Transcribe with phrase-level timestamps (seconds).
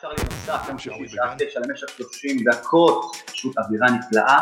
[0.00, 4.38] צ'ארלי נוסף, יום שישי שעה תשע למשך 30 דקות, פשוט אווירה נפלאה.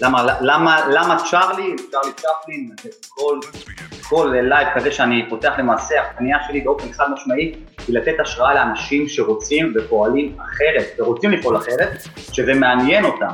[0.00, 2.70] למה, למה, למה צ'ארלי, צ'ארלי צ'פלין,
[3.08, 3.38] כל,
[4.08, 7.54] כל לייב כזה שאני פותח למעשה, הפנייה שלי באופן חד משמעי
[7.86, 11.90] היא לתת השראה לאנשים שרוצים ופועלים אחרת, ורוצים לפעול אחרת,
[12.32, 13.32] שזה מעניין אותם.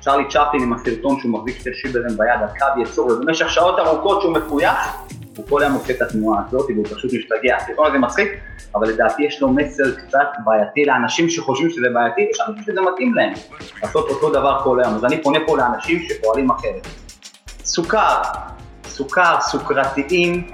[0.00, 4.22] צ'ארלי צ'פלין עם הסרטון שהוא מחזיק שתי שוודים ביד על קו יצור, ובמשך שעות ארוכות
[4.22, 5.06] שהוא מפויח,
[5.36, 7.56] הוא כל היום עושה את התנועה הזאת, והוא פשוט משתגע.
[7.56, 8.28] הסרטון הזה מצחיק,
[8.74, 13.14] אבל לדעתי יש לו מסר קצת בעייתי לאנשים שחושבים שזה בעייתי, יש אנשים שזה מתאים
[13.14, 13.32] להם,
[13.82, 14.94] לעשות אותו דבר כל היום.
[14.94, 16.86] אז אני פונה פה לאנשים שפועלים אחרת.
[17.64, 18.22] סוכר,
[18.86, 20.50] סוכר, סוכרתיים,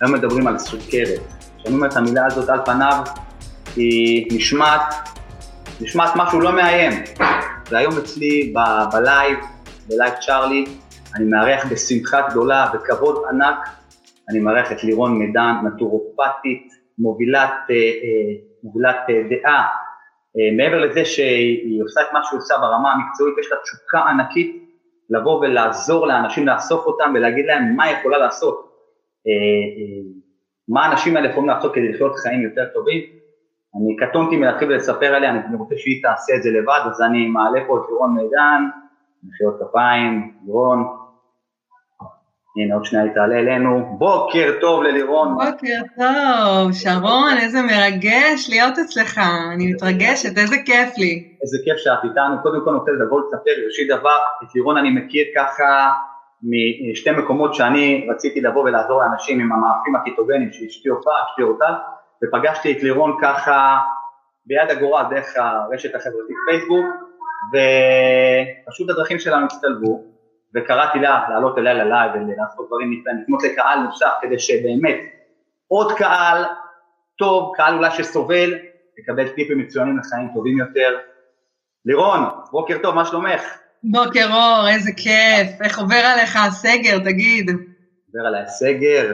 [0.00, 1.20] היום מדברים על סוכרת.
[1.58, 3.04] כשאני אומר את המילה הזאת על פניו,
[3.76, 4.94] היא נשמעת,
[5.80, 7.04] נשמעת משהו לא מאיים.
[7.70, 8.54] והיום אצלי
[8.92, 9.38] בלייב,
[9.88, 10.64] בלייב צ'ארלי,
[11.14, 13.68] אני מארח בשמחה גדולה, בכבוד ענק,
[14.30, 19.66] אני מארח את לירון מידן, נטורופטית, מובילת, אה, אה, מובילת אה, דעה.
[20.56, 24.62] מעבר לזה שהיא עושה את מה שהיא עושה ברמה המקצועית, יש לה תשוקה ענקית
[25.10, 28.72] לבוא ולעזור לאנשים לאסוף אותם ולהגיד להם מה היא יכולה לעשות,
[30.68, 33.02] מה האנשים האלה יכולים לעשות כדי לחיות חיים יותר טובים.
[33.76, 37.60] אני קטונתי מלהתחיל ולספר עליה, אני רוצה שהיא תעשה את זה לבד, אז אני מעלה
[37.66, 38.62] פה את לירון מידן,
[39.24, 40.84] מחיאות כפיים, לירון,
[42.56, 43.96] הנה עוד שנייה היא תעלה אלינו.
[43.98, 45.34] בוקר טוב ללירון.
[45.34, 49.20] בוקר טוב, שרון, איזה מרגש להיות אצלך,
[49.54, 51.36] אני מתרגשת, איזה כיף לי.
[51.42, 52.42] איזה כיף שאת איתנו.
[52.42, 55.92] קודם כל רוצה לבוא לספר, ראשית דבר, את לירון אני מכיר ככה
[56.92, 61.74] משתי מקומות שאני רציתי לבוא ולעזור לאנשים עם המאפים הקיטוגנים שאשתי הופעה, אשתי אותה,
[62.24, 63.78] ופגשתי את לירון ככה
[64.46, 66.86] ביד הגורל דרך הרשת החברתית פייסבוק,
[67.52, 70.15] ופשוט הדרכים שלנו הצטלבו.
[70.54, 74.96] וקראתי לה לעלות אליה ללייב ולעשות דברים נפלאים, לפנות לקהל נוסף כדי שבאמת
[75.68, 76.44] עוד קהל
[77.18, 78.54] טוב, קהל אולי שסובל,
[78.98, 80.98] יקבל טיפים מצוינים לחיים טובים יותר.
[81.84, 82.20] לירון,
[82.52, 83.42] בוקר טוב, מה שלומך?
[83.84, 87.50] בוקר אור, איזה כיף, איך עובר עליך הסגר, תגיד.
[87.50, 89.12] עובר עליי הסגר,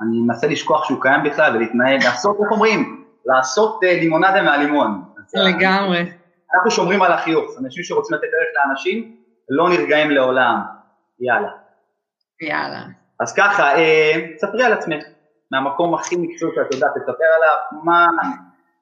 [0.00, 3.04] אני מנסה לשכוח שהוא קיים בכלל ולהתנהג, לעשות, איך אומרים?
[3.26, 5.02] לעשות uh, לימונדה מהלימון.
[5.34, 6.12] לגמרי.
[6.54, 9.16] אנחנו שומרים על החיוך, אנשים שרוצים לתת ערך לאנשים,
[9.56, 10.60] לא נרגעים לעולם.
[11.20, 11.50] יאללה.
[12.42, 12.82] יאללה.
[13.20, 15.04] אז ככה, אה, ספרי על עצמך,
[15.50, 18.06] מהמקום הכי מקצועי שאת יודעת לספר עליו, מה,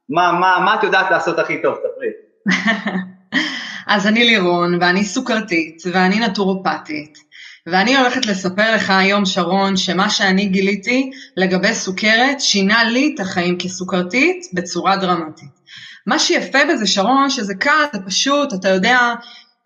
[0.09, 2.09] מה, מה, מה את יודעת לעשות הכי טוב, ספרי.
[3.95, 7.19] אז אני לירון, ואני סוכרתית, ואני נטורופטית,
[7.67, 13.59] ואני הולכת לספר לך היום, שרון, שמה שאני גיליתי לגבי סוכרת שינה לי את החיים
[13.59, 15.61] כסוכרתית בצורה דרמטית.
[16.07, 18.99] מה שיפה בזה, שרון, שזה קל, זה פשוט, אתה יודע,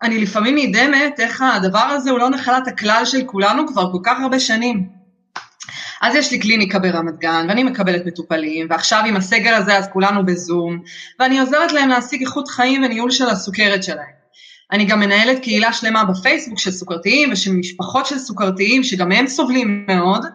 [0.01, 4.19] אני לפעמים נדהמת איך הדבר הזה הוא לא נחלת הכלל של כולנו כבר כל כך
[4.19, 4.87] הרבה שנים.
[6.01, 10.25] אז יש לי קליניקה ברמת גן, ואני מקבלת מטופלים, ועכשיו עם הסגר הזה אז כולנו
[10.25, 10.79] בזום,
[11.19, 14.15] ואני עוזרת להם להשיג איכות חיים וניהול של הסוכרת שלהם.
[14.71, 19.85] אני גם מנהלת קהילה שלמה בפייסבוק של סוכרתיים ושל משפחות של סוכרתיים שגם הם סובלים
[19.87, 20.25] מאוד,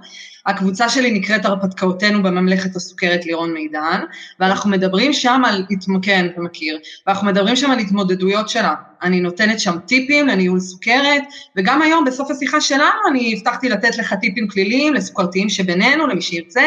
[0.47, 4.01] הקבוצה שלי נקראת הרפתקאותינו בממלכת הסוכרת לירון מידן,
[4.41, 5.65] ואנחנו מדברים שם על,
[6.03, 8.75] כן, אתה מכיר, ואנחנו מדברים שם על התמודדויות שלה.
[9.03, 11.23] אני נותנת שם טיפים לניהול סוכרת,
[11.57, 16.65] וגם היום בסוף השיחה שלנו אני הבטחתי לתת לך טיפים כליליים לסוכרתיים שבינינו, למי שירצה.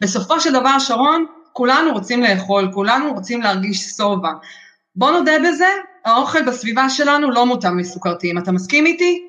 [0.00, 4.30] בסופו של דבר, שרון, כולנו רוצים לאכול, כולנו רוצים להרגיש שובע.
[4.96, 5.68] בוא נודה בזה,
[6.04, 9.28] האוכל בסביבה שלנו לא מותאם לסוכרתיים, אתה מסכים איתי?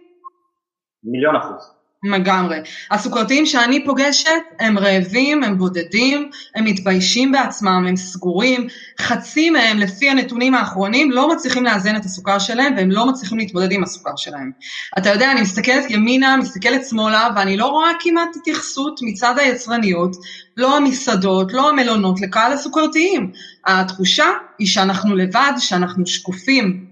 [1.04, 1.75] מיליון אחוז.
[2.04, 2.58] לגמרי.
[2.92, 8.68] הסוכרתיים שאני פוגשת הם רעבים, הם בודדים, הם מתביישים בעצמם, הם סגורים,
[9.02, 13.72] חצי מהם לפי הנתונים האחרונים לא מצליחים לאזן את הסוכר שלהם והם לא מצליחים להתמודד
[13.72, 14.52] עם הסוכר שלהם.
[14.98, 20.16] אתה יודע, אני מסתכלת ימינה, מסתכלת שמאלה ואני לא רואה כמעט התייחסות מצד היצרניות,
[20.58, 23.32] לא המסעדות, לא המלונות, לקהל הסוכרתיים.
[23.66, 24.28] התחושה
[24.60, 26.86] היא שאנחנו לבד, שאנחנו שקופים.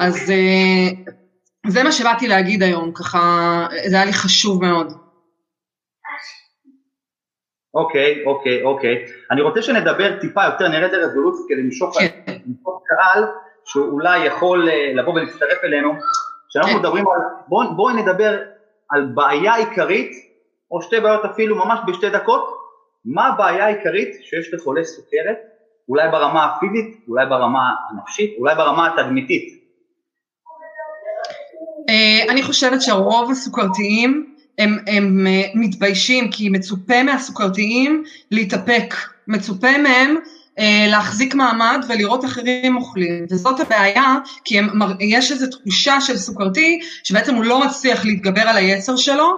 [0.00, 1.14] אז אה,
[1.66, 3.20] זה מה שבאתי להגיד היום, ככה,
[3.86, 4.92] זה היה לי חשוב מאוד.
[7.74, 9.04] אוקיי, אוקיי, אוקיי.
[9.30, 12.32] אני רוצה שנדבר טיפה יותר, נרד לרזולוציה כדי למשוך כן.
[12.86, 13.24] קהל
[13.64, 15.92] שאולי יכול אה, לבוא ולהצטרף אלינו.
[16.48, 16.78] כשאנחנו כן.
[16.78, 18.38] מדברים על, בואי בוא נדבר
[18.90, 20.10] על בעיה עיקרית,
[20.70, 22.56] או שתי בעיות אפילו ממש בשתי דקות,
[23.04, 25.38] מה הבעיה העיקרית שיש לחולה סוכרת,
[25.88, 29.53] אולי ברמה הפיזית, אולי ברמה הנפשית, אולי ברמה התדמיתית.
[31.94, 34.26] אה, אני חושבת שהרוב הסוכרתיים
[34.58, 38.94] הם, הם אה, מתביישים כי מצופה מהסוכרתיים להתאפק,
[39.28, 40.16] מצופה מהם
[40.58, 44.14] אה, להחזיק מעמד ולראות אחרים אוכלים, וזאת הבעיה,
[44.44, 44.68] כי הם,
[45.00, 49.28] יש איזו תחושה של סוכרתי שבעצם הוא לא מצליח להתגבר על היצר שלו,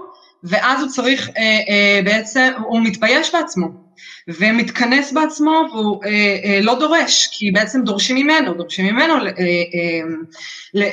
[0.44, 3.85] ואז הוא צריך, אה, אה, בעצם, הוא מתבייש בעצמו,
[4.28, 6.10] ומתכנס בעצמו והוא אה,
[6.44, 10.02] אה, לא דורש, כי בעצם דורשים ממנו, דורשים ממנו אה, אה,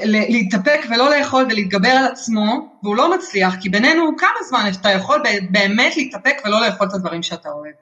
[0.06, 5.22] להתאפק ולא לאכול ולהתגבר על עצמו, והוא לא מצליח, כי בינינו כמה זמן אתה יכול
[5.52, 7.74] באמת להתאפק ולא לאכול את הדברים שאתה אוהב.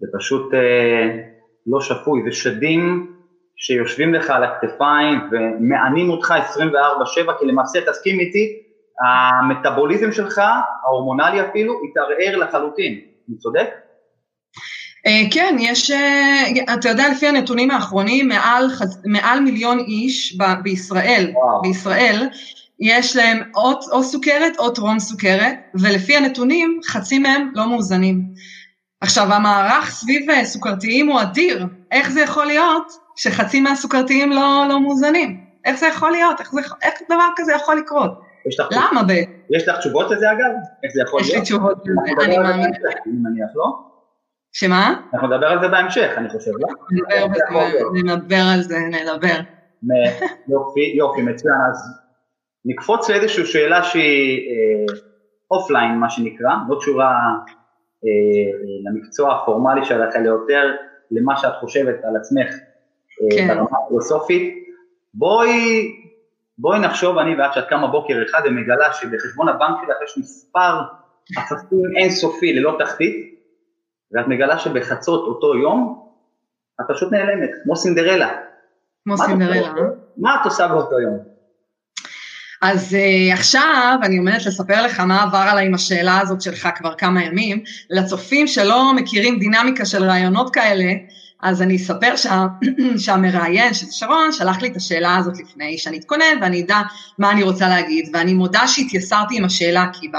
[0.00, 1.16] זה פשוט אה,
[1.66, 3.12] לא שפוי, זה שדים
[3.56, 8.62] שיושבים לך על הכתפיים ומענים אותך 24/7, כי למעשה תסכים איתי,
[9.00, 10.40] המטאבוליזם שלך,
[10.84, 13.68] ההורמונלי אפילו, התערער לחלוטין, אני צודק?
[15.06, 18.70] Uh, כן, יש, uh, אתה יודע, לפי הנתונים האחרונים, מעל,
[19.04, 21.62] מעל מיליון איש ב- בישראל, וואו.
[21.62, 22.28] בישראל,
[22.80, 28.22] יש להם או, או סוכרת או טרום סוכרת, ולפי הנתונים, חצי מהם לא מאוזנים.
[29.00, 34.80] עכשיו, המערך סביב אה, סוכרתיים הוא אדיר, איך זה יכול להיות שחצי מהסוכרתיים לא, לא
[34.80, 35.40] מאוזנים?
[35.64, 36.40] איך זה יכול להיות?
[36.40, 38.20] איך, זה, איך דבר כזה יכול לקרות?
[38.46, 39.12] לך למה ב...
[39.56, 40.50] יש לך תשובות לזה אגב?
[40.84, 41.42] איך זה יכול יש להיות?
[41.42, 42.70] יש לי תשובות לזה, אני מאמין.
[43.06, 43.89] אני מניח, לא?
[44.52, 45.00] שמה?
[45.14, 46.68] אנחנו נדבר על זה בהמשך, אני חושב, לא?
[48.04, 49.40] נדבר על זה, נדבר.
[50.48, 51.54] יופי, יופי, מצוין.
[51.70, 52.00] אז
[52.64, 54.40] נקפוץ לאיזושהי שאלה שהיא
[55.50, 57.10] אופליין, מה שנקרא, לא קשורה
[58.04, 60.74] אה, למקצוע הפורמלי שלך, אלא יותר
[61.10, 62.48] למה שאת חושבת על עצמך
[63.22, 63.48] אה, כן.
[63.48, 64.54] ברמה הפילוסופית.
[65.14, 65.88] בואי,
[66.58, 70.80] בואי נחשוב אני ואת שאת קמה בוקר אחד ומגלה שבחשבון הבנק שלך יש מספר
[71.38, 73.39] אפסים אינסופי ללא תחתית,
[74.12, 76.06] ואת מגלה שבחצות אותו יום
[76.80, 78.28] את פשוט נעלמת, כמו סינדרלה.
[79.04, 79.72] כמו סינדרלה.
[80.16, 81.18] מה את עושה באותו יום?
[82.62, 86.94] אז uh, עכשיו אני עומדת לספר לך מה עבר עליי עם השאלה הזאת שלך כבר
[86.94, 87.62] כמה ימים.
[87.90, 90.92] לצופים שלא מכירים דינמיקה של רעיונות כאלה,
[91.42, 92.46] אז אני אספר שה,
[93.04, 96.80] שהמראיין, שזה שרון, שלח לי את השאלה הזאת לפני שאני אתכונן ואני אדע
[97.18, 100.10] מה אני רוצה להגיד, ואני מודה שהתייסרתי עם השאלה, כי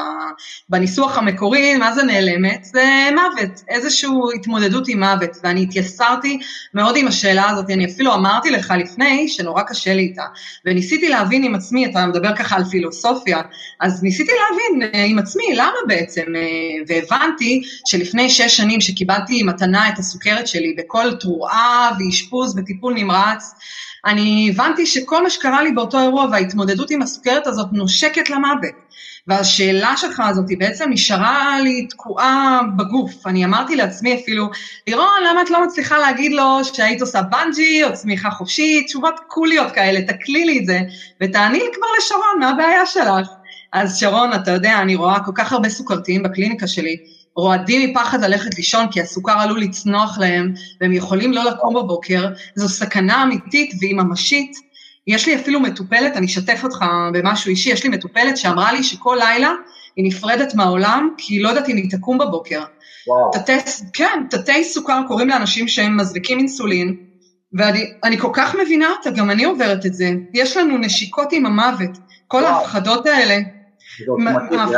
[0.69, 2.63] בניסוח המקורי, מה זה נעלמת?
[2.63, 6.39] זה מוות, איזושהי התמודדות עם מוות, ואני התייסרתי
[6.73, 10.25] מאוד עם השאלה הזאת, אני אפילו אמרתי לך לפני שנורא קשה לי איתה,
[10.65, 13.41] וניסיתי להבין עם עצמי, אתה מדבר ככה על פילוסופיה,
[13.79, 16.41] אז ניסיתי להבין אה, עם עצמי למה בעצם, אה,
[16.87, 23.53] והבנתי שלפני שש שנים שקיבלתי מתנה את הסוכרת שלי בכל תרועה ואשפוז וטיפול נמרץ,
[24.05, 28.75] אני הבנתי שכל מה שקרה לי באותו אירוע וההתמודדות עם הסוכרת הזאת נושקת למוות.
[29.27, 33.27] והשאלה שלך הזאת היא בעצם נשארה לי תקועה בגוף.
[33.27, 34.49] אני אמרתי לעצמי אפילו,
[34.87, 39.71] לירון, למה את לא מצליחה להגיד לו שהיית עושה בנג'י או צמיחה חופשית, תשובות קוליות
[39.71, 40.79] כאלה, תקלי לי את זה,
[41.21, 43.27] ותעני לי כבר לשרון, מה הבעיה שלך?
[43.73, 46.97] אז שרון, אתה יודע, אני רואה כל כך הרבה סוכרתיים בקליניקה שלי,
[47.35, 52.69] רועדים מפחד ללכת לישון כי הסוכר עלול לצנוח להם והם יכולים לא לקום בבוקר, זו
[52.69, 54.51] סכנה אמיתית והיא ממשית.
[55.07, 59.17] יש לי אפילו מטופלת, אני אשתף אותך במשהו אישי, יש לי מטופלת שאמרה לי שכל
[59.19, 59.51] לילה
[59.95, 62.63] היא נפרדת מהעולם כי היא לא יודעת אם היא תקום בבוקר.
[63.07, 63.31] וואו.
[63.33, 63.53] תתי,
[63.93, 66.95] כן, תתי סוכר קוראים לאנשים שהם מזריקים אינסולין,
[67.53, 70.11] ואני כל כך מבינה אותה, גם אני עוברת את זה.
[70.33, 71.97] יש לנו נשיקות עם המוות,
[72.27, 73.39] כל ההפחדות האלה.
[74.69, 74.75] זה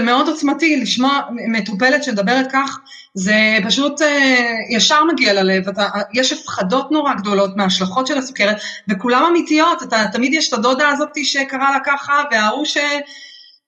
[0.00, 2.78] מאוד עוצמתי, לשמוע מטופלת שמדברת כך,
[3.14, 8.56] זה פשוט אה, ישר מגיע ללב, אתה, יש הפחדות נורא גדולות מההשלכות של הסוכרת,
[8.88, 12.78] וכולם אמיתיות, אתה, תמיד יש את הדודה הזאת שקרה לה ככה, וההוא ש...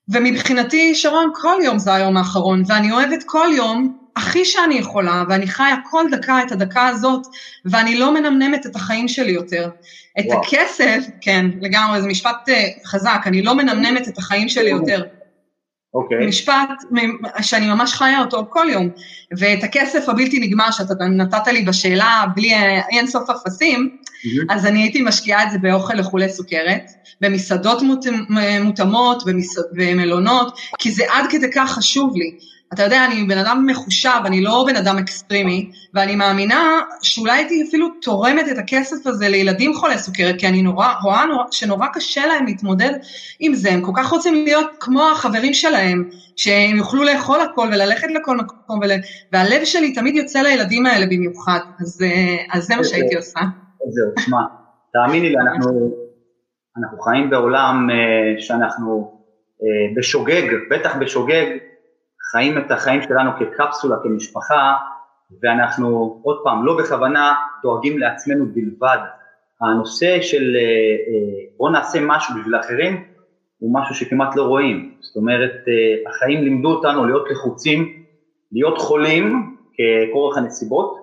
[0.09, 5.47] ומבחינתי, שרון, כל יום זה היום האחרון, ואני אוהבת כל יום הכי שאני יכולה, ואני
[5.47, 7.27] חיה כל דקה את הדקה הזאת,
[7.65, 9.69] ואני לא מנמנמת את החיים שלי יותר.
[10.19, 10.41] את וואו.
[10.41, 15.03] הכסף, כן, לגמרי, זה משפט אה, חזק, אני לא מנמנמת את החיים שלי יותר.
[15.95, 16.19] אוקיי.
[16.19, 16.29] אוקיי.
[16.29, 16.69] משפט
[17.43, 18.89] שאני ממש חיה אותו כל יום.
[19.39, 22.55] ואת הכסף הבלתי נגמר שאתה נתת לי בשאלה בלי
[22.91, 24.55] אין סוף אפסים, mm-hmm.
[24.55, 27.83] אז אני הייתי משקיעה את זה באוכל לחולי סוכרת, במסעדות
[28.61, 29.23] מותאמות,
[29.73, 32.54] במלונות, כי זה עד כדי כך חשוב לי.
[32.75, 37.65] אתה יודע, אני בן אדם מחושב, אני לא בן אדם extreme־י, ואני מאמינה שאולי הייתי
[37.69, 42.27] אפילו תורמת את הכסף הזה לילדים חולי סוכרת, כי אני נורא, רואה נורא, שנורא קשה
[42.27, 42.91] להם להתמודד
[43.41, 48.09] עם זה, הם כל כך רוצים להיות כמו החברים שלהם, שהם יוכלו לאכול הכל וללכת
[48.11, 48.91] לכל מקום, ול...
[49.33, 53.41] והלב שלי תמיד יוצא לילדים האלה במיוחד, אז, אה, אז זה מה שהייתי עושה.
[53.89, 54.39] זהו, תשמע,
[54.93, 55.91] תאמיני לי, אנחנו,
[56.79, 59.21] אנחנו חיים בעולם uh, שאנחנו
[59.61, 61.47] uh, בשוגג, בטח בשוגג,
[62.35, 64.75] חיים את החיים שלנו כקפסולה, כמשפחה,
[65.43, 68.99] ואנחנו עוד פעם, לא בכוונה, דואגים לעצמנו בלבד.
[69.61, 73.05] הנושא של אה, אה, בוא נעשה משהו בשביל אחרים,
[73.59, 74.95] הוא משהו שכמעט לא רואים.
[75.01, 78.03] זאת אומרת, אה, החיים לימדו אותנו להיות לחוצים,
[78.53, 80.97] להיות חולים ככורח הנסיבות,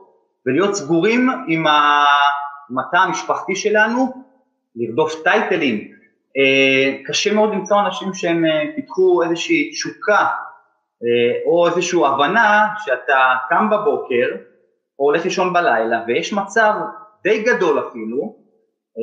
[0.46, 4.14] ולהיות סגורים עם התא המשפחתי שלנו,
[4.76, 5.92] לרדוף טייטלים,
[7.06, 8.44] קשה מאוד למצוא אנשים שהם
[8.76, 10.26] פיתחו איזושהי תשוקה
[11.46, 14.28] או איזושהי הבנה שאתה קם בבוקר
[15.00, 16.74] או הולך לישון בלילה ויש מצב
[17.24, 18.36] די גדול אפילו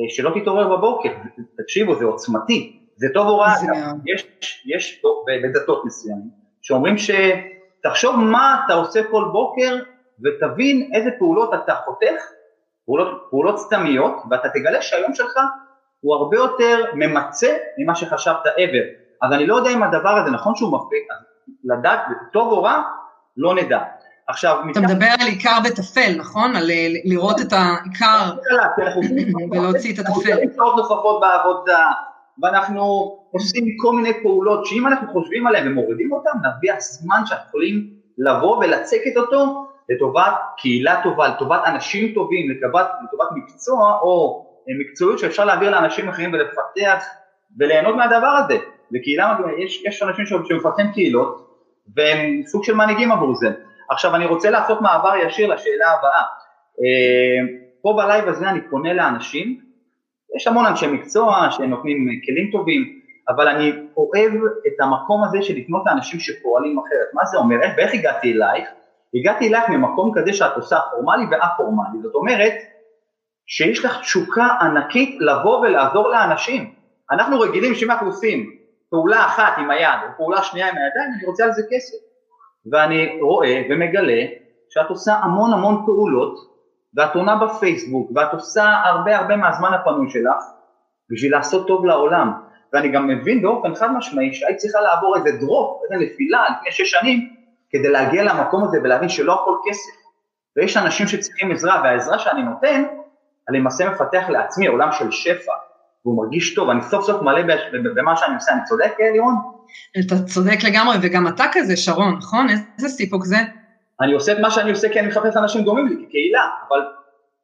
[0.09, 1.09] שלא תתעורר בבוקר,
[1.57, 3.53] תקשיבו זה עוצמתי, זה טוב או רע,
[4.05, 5.01] יש, יש
[5.43, 6.29] בדתות מסוימים
[6.61, 9.75] שאומרים שתחשוב מה אתה עושה כל בוקר
[10.23, 12.23] ותבין איזה פעולות אתה חותך,
[12.85, 15.39] פעולות, פעולות סתמיות, ואתה תגלה שהיום שלך
[15.99, 18.85] הוא הרבה יותר ממצה ממה שחשבת ever.
[19.21, 21.01] אז אני לא יודע אם הדבר הזה נכון שהוא מפריע,
[21.63, 21.99] לדעת
[22.33, 22.83] טוב או רע,
[23.37, 23.79] לא נדע.
[24.27, 26.55] עכשיו, אתה מדבר על עיקר בטפל, נכון?
[26.55, 28.31] על אה, לראות את העיקר
[29.51, 30.11] ולהוציא את הטפל.
[30.11, 31.91] אנחנו עושים שעות נוספות בעבודה,
[32.41, 37.89] ואנחנו עושים כל מיני פעולות שאם אנחנו חושבים עליהן ומורידים אותן, נביא הזמן שאנחנו יכולים
[38.17, 44.45] לבוא ולצקת אותו לטובת קהילה טובה, לטובת אנשים טובים, לטובת, לטובת מקצוע או
[44.79, 47.05] מקצועיות שאפשר להעביר לאנשים אחרים ולפתח
[47.59, 48.57] וליהנות מהדבר הזה.
[48.93, 51.49] וקהילה, יש, יש אנשים שמפתחים קהילות
[51.95, 53.49] והם סוג של מנהיגים עבור זה.
[53.89, 56.23] עכשיו אני רוצה לעשות מעבר ישיר לשאלה הבאה.
[56.81, 59.59] אה, פה בלייב הזה אני פונה לאנשים,
[60.35, 64.33] יש המון אנשי מקצוע שנותנים כלים טובים, אבל אני אוהב
[64.67, 67.13] את המקום הזה של לפנות לאנשים שפועלים אחרת.
[67.13, 67.61] מה זה אומר?
[67.61, 68.69] איך, ואיך הגעתי אלייך?
[69.15, 72.53] הגעתי אלייך ממקום כזה שאת עושה פורמלי וא-פורמלי, זאת אומרת
[73.47, 76.73] שיש לך תשוקה ענקית לבוא ולעזור לאנשים.
[77.11, 78.58] אנחנו רגילים שאם אנחנו עושים
[78.89, 81.97] פעולה אחת עם היד או פעולה שנייה עם הידיים, אני רוצה על זה כסף.
[82.71, 84.21] ואני רואה ומגלה
[84.69, 86.39] שאת עושה המון המון פעולות
[86.95, 90.43] ואת עונה בפייסבוק ואת עושה הרבה הרבה מהזמן הפנוי שלך
[91.11, 92.33] בשביל לעשות טוב לעולם.
[92.73, 96.91] ואני גם מבין באופן חד משמעי שהיית צריכה לעבור איזה דרופ, איזה נפילה לפני שש
[96.91, 97.29] שנים
[97.69, 99.91] כדי להגיע למקום הזה ולהבין שלא הכל כסף.
[100.57, 102.83] ויש אנשים שצריכים עזרה והעזרה שאני נותן
[103.49, 105.53] אני למעשה מפתח לעצמי עולם של שפע
[106.05, 107.41] והוא מרגיש טוב, אני סוף סוף מלא
[107.95, 109.35] במה שאני עושה, אני צודק לירון?
[109.99, 112.47] אתה צודק לגמרי, וגם אתה כזה, שרון, נכון?
[112.77, 113.37] איזה סיפוק זה?
[114.01, 116.79] אני עושה את מה שאני עושה כי אני מחפש אנשים דומים לי, כקהילה, אבל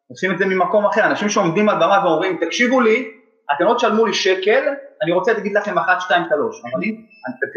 [0.07, 3.11] עושים את זה ממקום אחר, אנשים שעומדים על במה ואומרים, תקשיבו לי,
[3.55, 4.63] אתם לא תשלמו לי שקל,
[5.03, 6.83] אני רוצה להגיד לכם אחת, שתיים, שלוש, אבל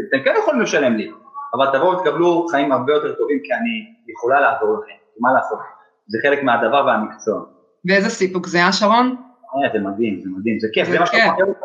[0.09, 1.11] אתם כן יכולים לשלם לי,
[1.55, 5.59] אבל תבואו ותקבלו חיים הרבה יותר טובים כי אני יכולה לעזור לכם, מה לעשות,
[6.07, 7.40] זה חלק מהדבר והמקצוע.
[7.88, 9.27] ואיזה סיפוק זה, אה שרון?
[9.55, 10.99] אה, זה מדהים, זה מדהים, זה כיף, זה,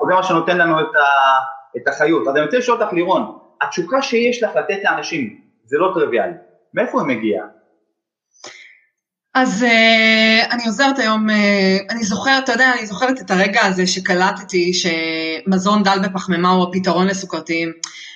[0.10, 0.80] מה שנותן לנו
[1.78, 2.28] את, החיות.
[2.28, 6.34] אז אני רוצה לשאול אותך לירון, התשוקה שיש לך לתת לאנשים, זה לא טריוויאלי,
[6.74, 7.46] מאיפה היא מגיעה?
[9.36, 11.34] אז uh, אני עוזרת היום, uh,
[11.90, 17.08] אני זוכרת, אתה יודע, אני זוכרת את הרגע הזה שקלטתי שמזון דל בפחמימה הוא הפתרון
[17.08, 17.72] לסוכרתיים.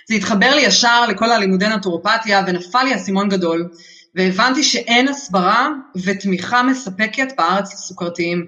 [0.10, 3.70] זה התחבר לי ישר לכל הלימודי נטורופתיה ונפל לי אסימון גדול,
[4.16, 5.68] והבנתי שאין הסברה
[6.06, 8.48] ותמיכה מספקת בארץ לסוכרתיים.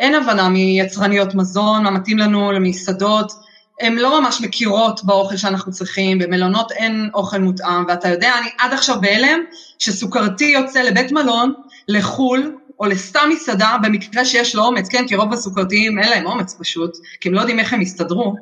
[0.00, 3.32] אין הבנה מיצרניות מזון, מה מתאים לנו למסעדות,
[3.80, 8.72] הן לא ממש מכירות באוכל שאנחנו צריכים, במלונות אין אוכל מותאם, ואתה יודע, אני עד
[8.72, 9.40] עכשיו בהלם
[9.78, 11.52] שסוכרתי יוצא לבית מלון,
[11.88, 16.56] לחו"ל, או לסתם מסעדה, במקרה שיש לו אומץ, כן, כי רוב הסוכרתיים אין להם אומץ
[16.58, 18.34] פשוט, כי הם לא יודעים איך הם יסתדרו,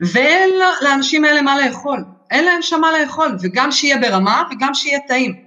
[0.00, 0.50] ואין
[0.82, 5.45] לאנשים האלה מה לאכול, אין להם שם מה לאכול, וגם שיהיה ברמה וגם שיהיה טעים.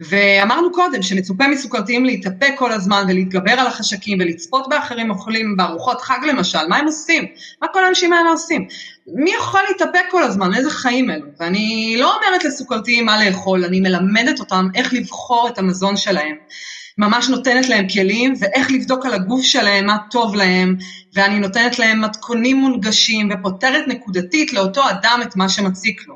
[0.00, 6.18] ואמרנו קודם שמצופה מסוכרתיים להתאפק כל הזמן ולהתגבר על החשקים ולצפות באחרים אוכלים בארוחות חג
[6.28, 7.24] למשל, מה הם עושים?
[7.62, 8.66] מה כל האנשים האלה עושים?
[9.06, 10.54] מי יכול להתאפק כל הזמן?
[10.54, 11.26] איזה חיים אלו?
[11.40, 16.36] ואני לא אומרת לסוכרתיים מה לאכול, אני מלמדת אותם איך לבחור את המזון שלהם.
[16.98, 20.76] ממש נותנת להם כלים ואיך לבדוק על הגוף שלהם מה טוב להם,
[21.14, 26.14] ואני נותנת להם מתכונים מונגשים ופותרת נקודתית לאותו אדם את מה שמציק לו.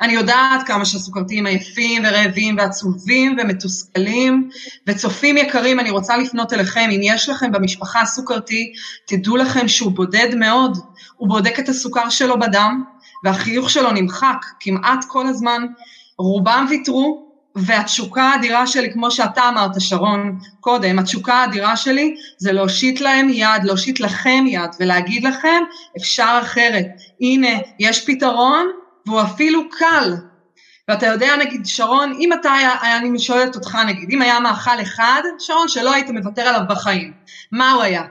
[0.00, 4.50] אני יודעת כמה שהסוכרתיים עייפים ורעבים ועצובים ומתוסכלים,
[4.86, 8.72] וצופים יקרים, אני רוצה לפנות אליכם, אם יש לכם במשפחה סוכרתי,
[9.06, 10.78] תדעו לכם שהוא בודד מאוד,
[11.16, 12.84] הוא בודק את הסוכר שלו בדם,
[13.24, 15.66] והחיוך שלו נמחק כמעט כל הזמן,
[16.18, 23.00] רובם ויתרו, והתשוקה האדירה שלי, כמו שאתה אמרת, שרון, קודם, התשוקה האדירה שלי זה להושיט
[23.00, 25.62] להם יד, להושיט לכם יד ולהגיד לכם,
[25.96, 26.86] אפשר אחרת.
[27.20, 28.66] הנה, יש פתרון,
[29.10, 30.12] והוא אפילו קל.
[30.88, 35.22] ואתה יודע, נגיד, שרון, אם אתה היה, אני שואלת אותך, נגיד, אם היה מאכל אחד,
[35.38, 37.12] שרון, שלא היית מוותר עליו בחיים,
[37.52, 38.02] מה הוא היה?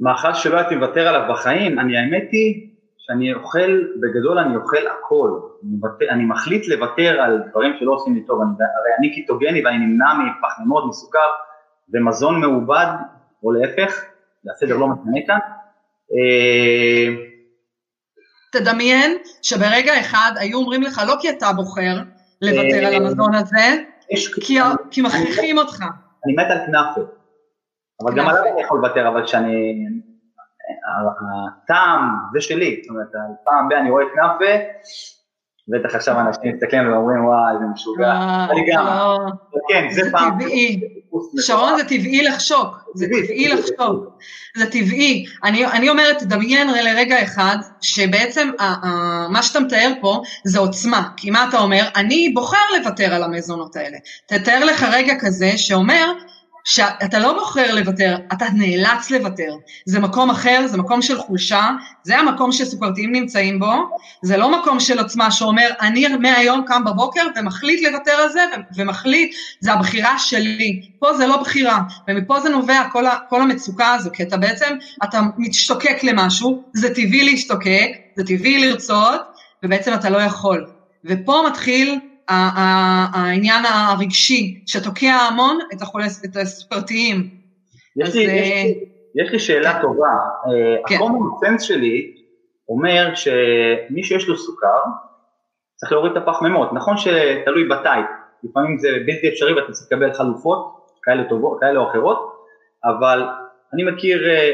[0.00, 5.30] מאכל שלא הייתי מוותר עליו בחיים, אני האמת היא שאני אוכל, בגדול אני אוכל הכל.
[5.62, 9.64] אני, מוותר, אני מחליט לוותר על דברים שלא עושים לי טוב, אני, הרי אני קיטוגני
[9.64, 11.28] ואני נמנע מפחמימות, מסוכר
[11.94, 12.86] ומזון מעובד,
[13.42, 14.04] או להפך,
[14.42, 15.38] זה הסדר לא משנה כאן.
[18.52, 21.96] תדמיין שברגע אחד היו אומרים לך, לא כי אתה בוחר
[22.42, 23.82] לוותר על המזון הזה,
[24.90, 25.84] כי מכריחים אותך.
[26.26, 27.00] אני מת על כנאפה,
[28.02, 29.86] אבל גם עליו אני יכול לוותר, אבל כשאני...
[31.64, 33.08] הטעם זה שלי, זאת אומרת,
[33.44, 34.44] פעם ב- אני רואה כנאפה,
[35.68, 38.12] בטח עכשיו אנשים מסתכלים ואומרים וואי זה משוגע,
[38.50, 39.18] אני גם, לא.
[39.68, 40.38] כן זה פעם,
[41.40, 44.18] שרון זה טבעי לחשוק, זה טבעי לחשוק,
[44.56, 48.50] זה טבעי, אני אומרת תדמיין לרגע אחד שבעצם
[49.30, 53.76] מה שאתה מתאר פה זה עוצמה, כי מה אתה אומר, אני בוחר לוותר על המזונות
[53.76, 53.96] האלה,
[54.26, 56.12] תתאר לך רגע כזה שאומר
[56.66, 59.54] שאתה לא בוחר לוותר, אתה נאלץ לוותר.
[59.84, 61.70] זה מקום אחר, זה מקום של חולשה,
[62.02, 63.72] זה המקום שסוכרתיים נמצאים בו,
[64.22, 68.44] זה לא מקום של עוצמה שאומר, אני מהיום קם בבוקר ומחליט לוותר על זה,
[68.76, 70.80] ומחליט, זה הבחירה שלי.
[70.98, 75.20] פה זה לא בחירה, ומפה זה נובע כל, כל המצוקה הזו, כי אתה בעצם, אתה
[75.38, 79.20] משתוקק למשהו, זה טבעי להשתוקק, זה טבעי לרצות,
[79.62, 80.66] ובעצם אתה לא יכול.
[81.04, 85.78] ופה מתחיל העניין הרגשי, שתוקע המון את,
[86.24, 87.30] את הסוכרתיים.
[87.96, 88.64] יש, לי, יש, אה,
[89.14, 89.82] יש לי שאלה כן.
[89.82, 90.14] טובה.
[90.86, 90.94] כן.
[90.94, 92.14] ה-common sense שלי
[92.68, 94.80] אומר שמי שיש לו סוכר,
[95.76, 96.72] צריך להוריד את הפחמימות.
[96.72, 98.06] נכון שתלוי בטייפ,
[98.42, 102.32] לפעמים זה בלתי אפשרי ואתה צריך לקבל חלופות כאלה, טובות, כאלה או אחרות,
[102.84, 103.22] אבל
[103.74, 104.50] אני מכיר אה, אה, אה,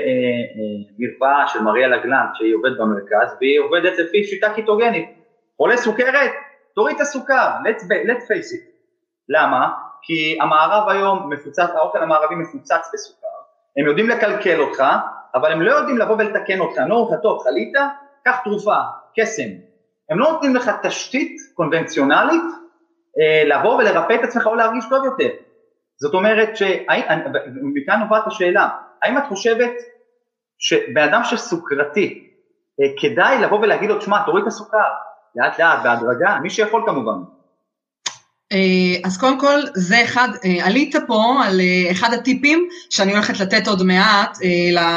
[0.98, 5.08] מרפאה של מריאלה גלנט שהיא עובדת במרכז והיא עובדת לפי שיטה קיטוגנית.
[5.56, 6.30] חולה סוכרת,
[6.74, 8.72] תוריד את הסוכר, let's, let's face it.
[9.28, 9.72] למה?
[10.02, 13.26] כי המערב היום מפוצץ, האוכל המערבי מפוצץ בסוכר,
[13.76, 14.84] הם יודעים לקלקל אותך,
[15.34, 17.72] אבל הם לא יודעים לבוא ולתקן אותך, אומרים לך, טוב, חלית,
[18.24, 18.76] קח תרופה,
[19.16, 19.48] קסם.
[20.10, 22.42] הם לא נותנים לך תשתית קונבנציונלית
[23.20, 25.28] אה, לבוא ולרפא את עצמך או להרגיש טוב יותר.
[25.96, 26.48] זאת אומרת,
[27.62, 28.68] מכאן נובעת השאלה,
[29.02, 29.72] האם את חושבת
[30.58, 32.28] שבן אדם שסוכרתי,
[32.80, 34.90] אה, כדאי לבוא ולהגיד לו, תשמע, תוריד את הסוכר,
[35.36, 37.18] לאט לאט, בהדרגה, מי שיכול כמובן.
[38.52, 43.40] אה, אז קודם כל, זה אחד, אה, עלית פה על אה, אחד הטיפים שאני הולכת
[43.40, 44.38] לתת עוד מעט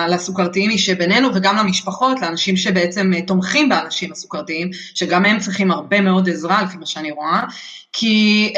[0.09, 6.63] לסוכרתיים שבינינו וגם למשפחות, לאנשים שבעצם תומכים באנשים הסוכרתיים, שגם הם צריכים הרבה מאוד עזרה
[6.63, 7.41] לפי מה שאני רואה,
[7.93, 8.53] כי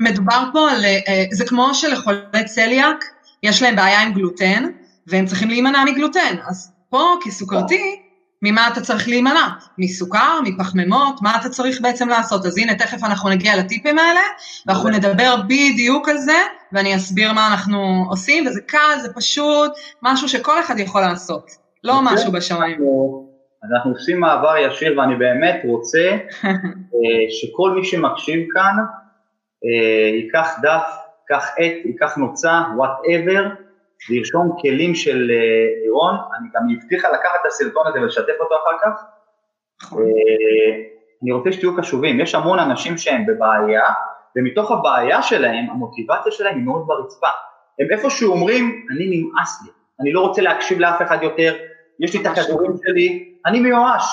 [0.00, 0.84] מדובר פה על,
[1.32, 3.04] זה כמו שלחולי צליאק
[3.42, 4.64] יש להם בעיה עם גלוטן,
[5.06, 8.07] והם צריכים להימנע מגלוטן, אז פה כסוכרתי,
[8.42, 9.48] ממה אתה צריך להימנע?
[9.78, 12.46] מסוכר, מפחמימות, מה אתה צריך בעצם לעשות?
[12.46, 14.20] אז הנה, תכף אנחנו נגיע לטיפים האלה,
[14.66, 16.38] ואנחנו נדבר בדיוק על זה,
[16.72, 19.72] ואני אסביר מה אנחנו עושים, וזה קל, זה פשוט,
[20.02, 21.50] משהו שכל אחד יכול לעשות,
[21.84, 22.14] לא אוקיי.
[22.14, 22.80] משהו בשמיים.
[23.64, 26.08] אז אנחנו עושים מעבר ישיר, ואני באמת רוצה
[26.44, 28.76] אה, שכל מי שמקשיב כאן,
[29.64, 30.96] אה, ייקח דף,
[31.30, 33.48] ייקח עט, ייקח נוצה, וואטאבר,
[34.10, 38.76] לרשום כלים של אה, לירון, אני גם הבטיחה לקחת את הסרטון הזה ולשתף אותו אחר
[38.82, 39.04] כך.
[39.82, 40.02] נכון.
[40.02, 40.88] אה,
[41.22, 43.84] אני רוצה שתהיו קשובים, יש המון אנשים שהם בבעיה,
[44.36, 47.28] ומתוך הבעיה שלהם, המוטיבציה שלהם היא מאוד ברצפה.
[47.78, 51.56] הם איפשהו אומרים, אני נמאס לי, אני לא רוצה להקשיב לאף אחד יותר,
[52.00, 54.04] יש לי את הכדורים שלי, אני מיואש,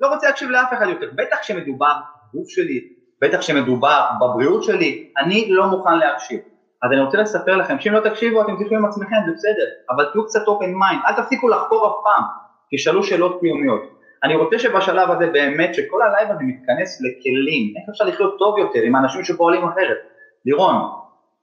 [0.00, 1.92] לא רוצה להקשיב לאף אחד יותר, בטח כשמדובר
[2.32, 2.88] בגוף שלי,
[3.20, 6.40] בטח כשמדובר בבריאות שלי, אני לא מוכן להקשיב.
[6.82, 10.04] אז אני רוצה לספר לכם שאם לא תקשיבו אתם תקשיבו עם עצמכם, זה בסדר, אבל
[10.12, 12.24] תהיו קצת open mind, אל תפסיקו לחקור אף פעם,
[12.72, 13.82] תשאלו שאלות קיומיות.
[14.24, 18.80] אני רוצה שבשלב הזה באמת שכל הלייב הזה מתכנס לכלים, איך אפשר לחיות טוב יותר
[18.82, 19.98] עם אנשים שפועלים אחרת.
[20.44, 20.90] לירון,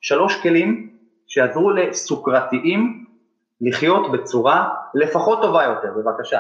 [0.02, 0.90] שלוש כלים
[1.28, 3.06] שיעזרו לסוכרתיים
[3.62, 6.40] לחיות בצורה לפחות טובה יותר, בבקשה.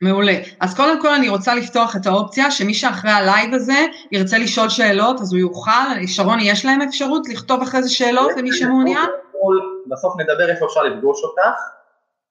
[0.00, 0.34] מעולה.
[0.60, 5.20] אז קודם כל אני רוצה לפתוח את האופציה שמי שאחרי הלייב הזה ירצה לשאול שאלות,
[5.20, 9.08] אז הוא יוכל, שרון, יש להם אפשרות לכתוב אחרי זה שאלות למי שמעוניין?
[9.90, 11.60] בסוף נדבר איפה אפשר לפגוש אותך.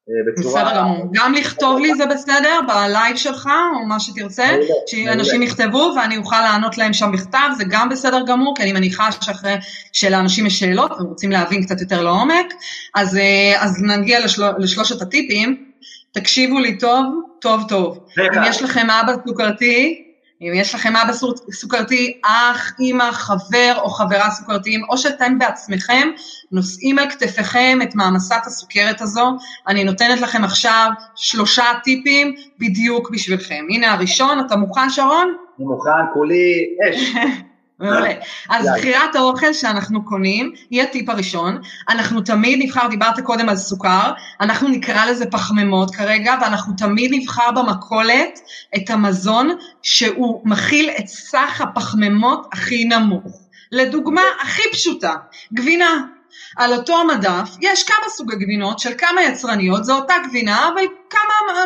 [0.10, 0.44] אה.
[0.44, 1.08] בסדר גמור.
[1.14, 4.48] גם לכתוב לי זה בסדר, בלייב שלך, או מה שתרצה,
[4.88, 9.12] שאנשים יכתבו ואני אוכל לענות להם שם בכתב, זה גם בסדר גמור, כי אני מניחה
[9.12, 9.56] שאחרי
[9.94, 12.54] שלאנשים יש שאלות, הם רוצים להבין קצת יותר לעומק,
[12.96, 14.44] אז, אה, אז נגיע לשל...
[14.58, 15.69] לשלושת הטיפים.
[16.12, 17.06] תקשיבו לי טוב,
[17.42, 18.00] טוב טוב.
[18.20, 20.06] אם יש לכם אבא סוכרתי,
[20.42, 21.14] אם יש לכם אבא
[21.52, 26.10] סוכרתי, אח, אימא, חבר או חברה סוכרתיים, או שאתם בעצמכם
[26.52, 33.66] נושאים על כתפיכם את מעמסת הסוכרת הזו, אני נותנת לכם עכשיו שלושה טיפים בדיוק בשבילכם.
[33.70, 35.36] הנה הראשון, אתה מוכן שרון?
[35.60, 37.14] אני מוכן, כולי אש.
[37.80, 38.14] מעולה.
[38.50, 41.62] אז בחירת האוכל שאנחנו קונים היא הטיפ הראשון.
[41.90, 44.12] אנחנו תמיד נבחר, דיברת קודם על סוכר,
[44.42, 48.40] אנחנו נקרא לזה פחמימות כרגע, ואנחנו תמיד נבחר במכולת
[48.76, 49.50] את המזון
[49.82, 53.50] שהוא מכיל את סך הפחמימות הכי נמוך.
[53.72, 55.14] לדוגמה, הכי פשוטה,
[55.54, 56.19] גבינה.
[56.58, 61.64] על אותו המדף יש כמה סוגי גבינות של כמה יצרניות, זו אותה גבינה, אבל כמה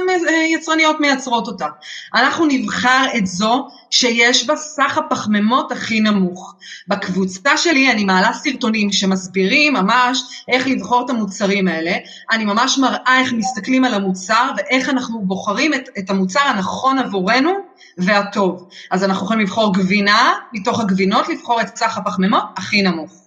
[0.47, 1.67] יצרניות מייצרות אותה.
[2.15, 6.55] אנחנו נבחר את זו שיש בה סך הפחמימות הכי נמוך.
[6.87, 11.93] בקבוצה שלי אני מעלה סרטונים שמסבירים ממש איך לבחור את המוצרים האלה.
[12.31, 17.51] אני ממש מראה איך מסתכלים על המוצר ואיך אנחנו בוחרים את, את המוצר הנכון עבורנו
[17.97, 18.69] והטוב.
[18.91, 23.22] אז אנחנו יכולים לבחור גבינה, מתוך הגבינות לבחור את סך הפחמימות הכי נמוך.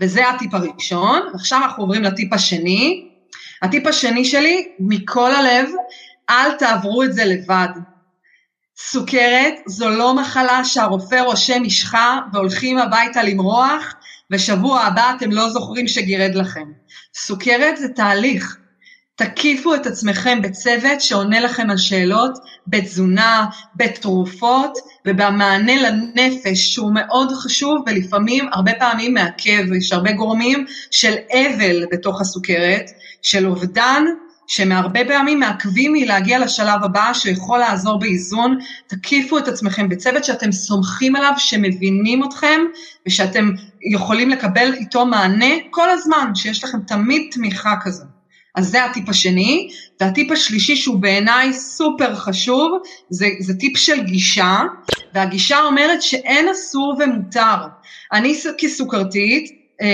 [0.00, 3.08] וזה הטיפ הראשון, ועכשיו אנחנו עוברים לטיפ השני.
[3.62, 5.68] הטיפ השני שלי, מכל הלב,
[6.30, 7.68] אל תעברו את זה לבד.
[8.76, 13.94] סוכרת זו לא מחלה שהרופא רושם משחה והולכים הביתה למרוח,
[14.30, 16.64] ושבוע הבא אתם לא זוכרים שגירד לכם.
[17.14, 18.59] סוכרת זה תהליך.
[19.24, 27.84] תקיפו את עצמכם בצוות שעונה לכם על שאלות בתזונה, בתרופות ובמענה לנפש שהוא מאוד חשוב
[27.86, 32.90] ולפעמים הרבה פעמים מעכב, יש הרבה גורמים של אבל בתוך הסוכרת,
[33.22, 34.04] של אובדן
[34.46, 41.16] שמהרבה פעמים מעכבים מלהגיע לשלב הבא שיכול לעזור באיזון, תקיפו את עצמכם בצוות שאתם סומכים
[41.16, 42.60] עליו, שמבינים אתכם
[43.08, 43.50] ושאתם
[43.92, 48.04] יכולים לקבל איתו מענה כל הזמן, שיש לכם תמיד תמיכה כזו.
[48.54, 49.68] אז זה הטיפ השני,
[50.00, 52.78] והטיפ השלישי שהוא בעיניי סופר חשוב,
[53.10, 54.58] זה, זה טיפ של גישה,
[55.14, 57.56] והגישה אומרת שאין אסור ומותר.
[58.12, 59.86] אני כסוכרתית, אה,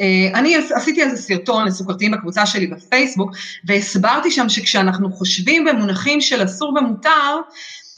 [0.00, 3.30] אה, אני עשיתי איזה סרטון לסוכרתיים בקבוצה שלי בפייסבוק,
[3.64, 7.36] והסברתי שם שכשאנחנו חושבים במונחים של אסור ומותר,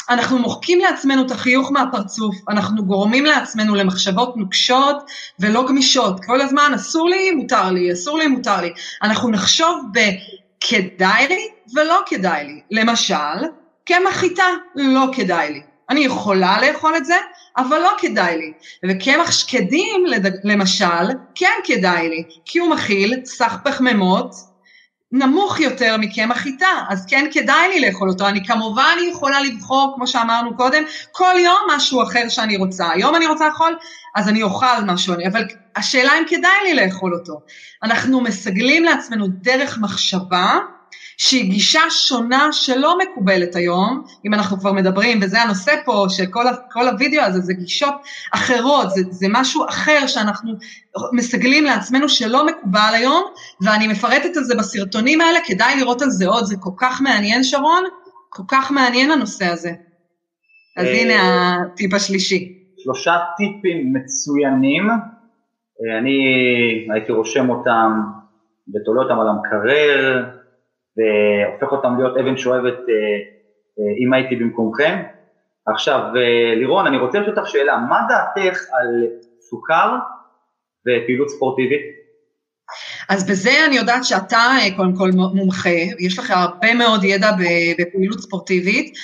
[0.08, 4.96] אנחנו מוחקים לעצמנו את החיוך מהפרצוף, אנחנו גורמים לעצמנו למחשבות נוקשות
[5.38, 6.24] ולא גמישות.
[6.24, 8.72] כל הזמן אסור לי, מותר לי, אסור לי, מותר לי.
[9.02, 12.60] אנחנו נחשוב בכדאי לי ולא כדאי לי.
[12.70, 13.38] למשל,
[13.84, 15.62] קמח חיטה לא כדאי לי.
[15.90, 17.16] אני יכולה לאכול את זה,
[17.56, 18.52] אבל לא כדאי לי.
[18.88, 20.04] וקמח שקדים,
[20.44, 24.47] למשל, כן כדאי לי, כי הוא מכיל סך פחמימות
[25.12, 28.28] נמוך יותר מקמח חיטה, אז כן כדאי לי לאכול אותו.
[28.28, 32.90] אני כמובן יכולה לבחור, כמו שאמרנו קודם, כל יום משהו אחר שאני רוצה.
[32.90, 33.76] היום אני רוצה לאכול,
[34.16, 35.44] אז אני אוכל משהו, אבל
[35.76, 37.40] השאלה אם כדאי לי לאכול אותו.
[37.82, 40.58] אנחנו מסגלים לעצמנו דרך מחשבה,
[41.18, 46.24] שהיא גישה שונה שלא מקובלת היום, אם אנחנו כבר מדברים, וזה הנושא פה של
[46.70, 47.94] כל, הוידאו הזה, זה גישות
[48.34, 50.52] אחרות, זה, זה משהו אחר שאנחנו
[51.12, 53.22] מסגלים לעצמנו שלא מקובל היום,
[53.60, 57.44] ואני מפרטת על זה בסרטונים האלה, כדאי לראות על זה עוד, זה כל כך מעניין
[57.44, 57.84] שרון,
[58.28, 59.70] כל כך מעניין הנושא הזה.
[60.76, 61.14] אז אה, הנה
[61.62, 62.52] הטיפ השלישי.
[62.78, 66.16] שלושה טיפים מצוינים, אה, אני
[66.94, 68.00] הייתי רושם אותם
[68.74, 70.24] ותולה אותם על המקרר,
[70.98, 72.94] והופך אותם להיות אבן שואבת אה,
[73.78, 75.02] אה, אם הייתי במקומכם.
[75.66, 79.06] עכשיו, אה, לירון, אני רוצה לשאול אותך שאלה, מה דעתך על
[79.40, 79.94] סוכר
[80.82, 81.80] ופעילות ספורטיבית?
[83.08, 87.30] אז בזה אני יודעת שאתה קודם כל מומחה, יש לך הרבה מאוד ידע
[87.78, 88.94] בפעילות ספורטיבית,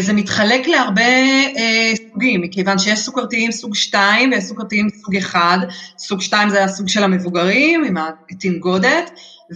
[0.00, 1.02] זה מתחלק להרבה
[1.94, 5.40] סוגים, מכיוון שיש סוכרתיים סוג 2 ויש סוכרתיים סוג 1,
[5.98, 7.96] סוג 2 זה הסוג של המבוגרים עם
[8.30, 9.10] התנגודת,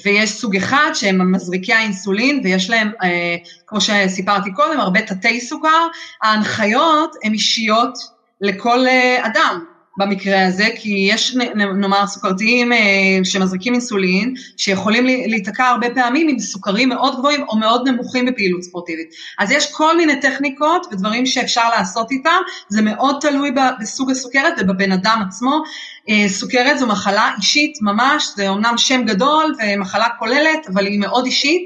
[0.05, 5.87] ויש סוג אחד שהם מזריקי האינסולין ויש להם, אה, כמו שסיפרתי קודם, הרבה תתי סוכר,
[6.22, 7.98] ההנחיות הן אישיות
[8.40, 9.71] לכל אה, אדם.
[9.96, 12.78] במקרה הזה, כי יש נאמר סוכרתיים אה,
[13.24, 19.14] שמזריקים אינסולין, שיכולים להיתקע הרבה פעמים עם סוכרים מאוד גבוהים או מאוד נמוכים בפעילות ספורטיבית.
[19.38, 23.50] אז יש כל מיני טכניקות ודברים שאפשר לעשות איתם, זה מאוד תלוי
[23.81, 25.62] בסוג הסוכרת ובבן אדם עצמו.
[26.09, 31.24] אה, סוכרת זו מחלה אישית ממש, זה אומנם שם גדול ומחלה כוללת, אבל היא מאוד
[31.24, 31.64] אישית,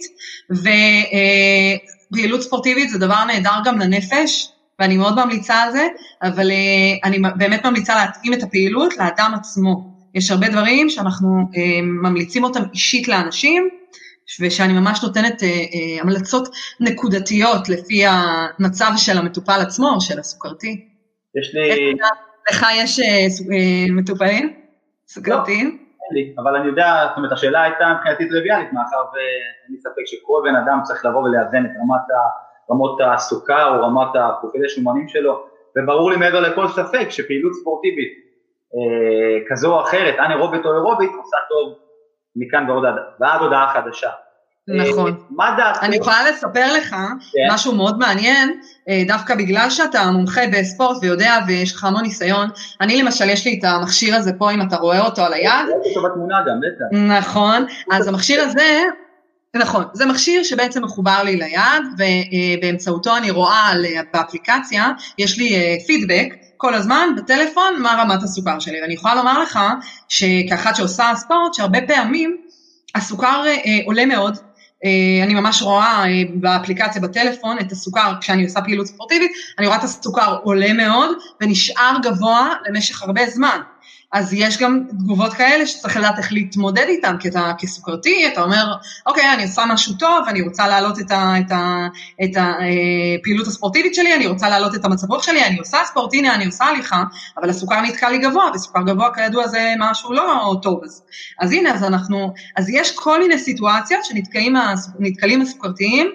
[0.51, 4.49] ופעילות אה, ספורטיבית זה דבר נהדר גם לנפש.
[4.81, 5.87] ואני מאוד ממליצה על זה,
[6.23, 9.97] אבל uh, אני באמת ממליצה להתאים את הפעילות לאדם עצמו.
[10.15, 13.69] יש הרבה דברים שאנחנו uh, ממליצים אותם אישית לאנשים,
[14.41, 16.49] ושאני ממש נותנת uh, uh, המלצות
[16.81, 20.89] נקודתיות לפי המצב של המטופל עצמו, או של הסוכרתי.
[21.41, 21.95] יש לי...
[22.51, 24.53] לך יש uh, uh, מטופלים?
[25.09, 25.67] סוכרתיים?
[25.67, 25.87] לא.
[26.13, 30.41] לי, אבל אני יודע, זאת אומרת השאלה הייתה מבחינתי טריוויאלית, מאחר ואין לי ספק שכל
[30.45, 32.07] בן אדם צריך לבוא ולאזן את רמת
[32.71, 35.45] רמות הסוכר או רמת הפרופילי שומנים שלו,
[35.77, 38.13] וברור לי מעבר לכל ספק שפעילות ספורטיבית
[38.75, 41.75] אה, כזו או אחרת, אנאירובית או אירובית, עושה טוב
[42.37, 42.85] מכאן ועוד,
[43.21, 44.11] ועד הודעה חדשה.
[44.69, 45.13] נכון.
[45.13, 45.85] אה, מה דעתך?
[45.85, 47.55] אני יכולה לספר לך כן.
[47.55, 52.49] משהו מאוד מעניין, אה, דווקא בגלל שאתה מומחה בספורט ויודע ויש לך המון ניסיון,
[52.81, 55.67] אני למשל יש לי את המכשיר הזה פה, אם אתה רואה אותו על היד.
[55.85, 56.99] יש אותו בתמונה גם, בטח.
[57.19, 58.83] נכון, אז המכשיר הזה
[59.59, 63.73] נכון, זה מכשיר שבעצם מחובר לי ליד ובאמצעותו אני רואה
[64.13, 69.59] באפליקציה, יש לי פידבק כל הזמן בטלפון מה רמת הסוכר שלי, ואני יכולה לומר לך
[70.09, 72.37] שכאחת שעושה ספורט, שהרבה פעמים
[72.95, 74.39] הסוכר אה, עולה מאוד,
[74.85, 79.79] אה, אני ממש רואה אה, באפליקציה בטלפון את הסוכר, כשאני עושה פעילות ספורטיבית, אני רואה
[79.79, 83.59] את הסוכר עולה מאוד ונשאר גבוה למשך הרבה זמן.
[84.13, 88.75] אז יש גם תגובות כאלה שצריך לדעת איך להתמודד איתן, כי אתה כסוכרתי, אתה אומר,
[89.07, 94.75] אוקיי, אני עושה משהו טוב, אני רוצה להעלות את, הפעילות הספורטיבית שלי, אני רוצה להעלות
[94.75, 97.05] את המצב רוח שלי, אני עושה ספורט, הנה, אני עושה הליכה,
[97.37, 100.81] אבל הסוכר נתקע לי גבוה, וסוכר גבוה כידוע זה משהו לא טוב.
[100.85, 101.03] אז,
[101.41, 106.11] אז הנה, אז אנחנו, אז יש כל מיני סיטואציות שנתקלים הסוכרתיים,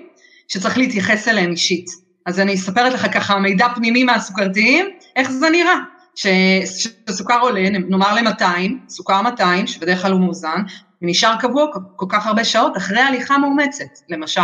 [0.47, 1.85] שצריך להתייחס אליהם אישית.
[2.25, 5.90] אז אני אספרת לך ככה מידע פנימי מהסוכרתיים, איך זה נראה.
[6.15, 10.61] שסוכר עולה, נאמר ל-200, סוכר 200, שבדרך כלל הוא מאוזן,
[11.01, 14.41] ונשאר קבוע כל כך הרבה שעות אחרי הליכה מאומצת, למשל.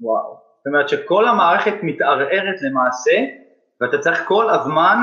[0.00, 3.10] וואו, זאת אומרת שכל המערכת מתערערת למעשה,
[3.80, 4.98] ואתה צריך כל הזמן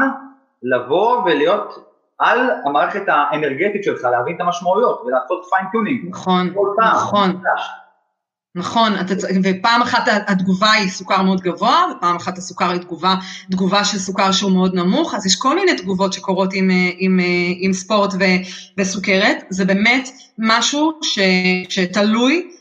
[0.63, 1.87] לבוא ולהיות
[2.19, 6.09] על המערכת האנרגטית שלך, להבין את המשמעויות ולעשות fine tuning.
[6.09, 6.75] נכון, נכון.
[6.83, 7.41] נכון,
[9.01, 13.15] אתה, ופעם אחת התגובה היא סוכר מאוד גבוה, ופעם אחת הסוכר היא תגובה,
[13.51, 17.19] תגובה של סוכר שהוא מאוד נמוך, אז יש כל מיני תגובות שקורות עם, עם,
[17.59, 18.23] עם ספורט ו,
[18.77, 21.19] וסוכרת, זה באמת משהו ש,
[21.69, 22.51] שתלוי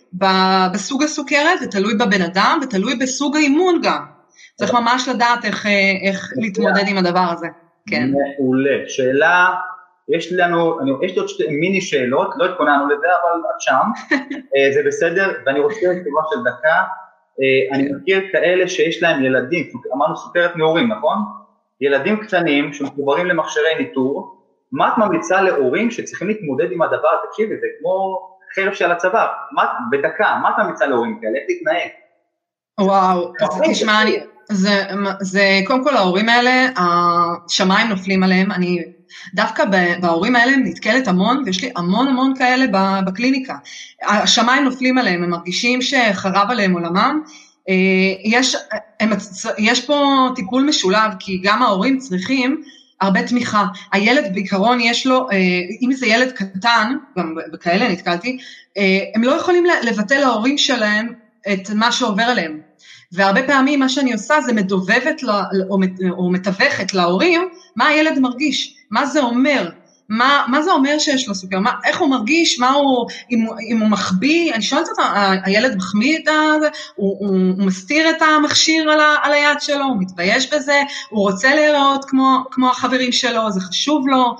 [0.72, 4.04] בסוג הסוכרת, ותלוי בבן אדם, ותלוי בסוג האימון גם.
[4.56, 5.66] צריך ממש לדעת איך,
[6.02, 7.46] איך להתמודד עם הדבר הזה.
[7.86, 8.10] כן.
[8.10, 8.88] מעולה.
[8.88, 9.46] שאלה
[10.16, 13.86] יש לנו, אני, יש לי עוד שתי מיני שאלות, לא התכוננו לזה, אבל את שם,
[14.56, 16.76] אה, זה בסדר, ואני רוצה תשובה של דקה.
[17.40, 21.18] אה, אני מכיר כאלה שיש להם ילדים, אמרנו סוכרת נעורים, נכון?
[21.80, 24.36] ילדים קטנים שמחוברים למכשירי ניטור,
[24.72, 28.20] מה את ממליצה להורים שצריכים להתמודד עם הדבר, תקשיבי, זה כמו
[28.54, 31.88] חרב של הצבא, מה, בדקה, מה את ממליצה להורים כאלה, איך להתנהג?
[32.80, 34.82] וואו, אז תשמע, אני, זה,
[35.20, 38.84] זה, קודם כל ההורים האלה, השמיים נופלים עליהם, אני
[39.34, 39.64] דווקא
[40.00, 42.66] בהורים האלה נתקלת המון, ויש לי המון המון כאלה
[43.06, 43.54] בקליניקה.
[44.02, 47.20] השמיים נופלים עליהם, הם מרגישים שחרב עליהם עולמם.
[47.68, 47.74] אה,
[48.24, 48.56] יש,
[49.00, 49.10] הם,
[49.58, 52.62] יש פה טיפול משולב, כי גם ההורים צריכים
[53.00, 53.64] הרבה תמיכה.
[53.92, 55.36] הילד בעיקרון יש לו, אה,
[55.82, 58.38] אם זה ילד קטן, גם בכאלה נתקלתי,
[58.76, 61.12] אה, הם לא יכולים לבטל להורים שלהם
[61.52, 62.60] את מה שעובר עליהם.
[63.12, 65.20] והרבה פעמים מה שאני עושה זה מדובבת
[66.10, 68.79] או מתווכת להורים מה הילד מרגיש.
[68.90, 69.70] מה זה אומר?
[70.10, 71.58] מה, מה זה אומר שיש לו סוכר?
[71.58, 72.58] מה, איך הוא מרגיש?
[72.58, 74.54] מה הוא, אם, אם הוא מחביא?
[74.54, 75.02] אני שואלת אותו,
[75.44, 76.32] הילד מחמיא את ה...
[76.94, 79.84] הוא, הוא, הוא מסתיר את המכשיר על, ה, על היד שלו?
[79.84, 80.80] הוא מתבייש בזה?
[81.08, 83.50] הוא רוצה להיראות כמו, כמו החברים שלו?
[83.50, 84.36] זה חשוב לו?